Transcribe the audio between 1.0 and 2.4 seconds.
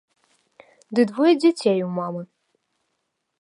двое дзяцей у мамы!